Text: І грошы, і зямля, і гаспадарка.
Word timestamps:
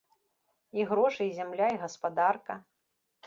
І 0.79 0.85
грошы, 0.91 1.27
і 1.27 1.35
зямля, 1.39 1.67
і 1.75 1.79
гаспадарка. 1.83 2.53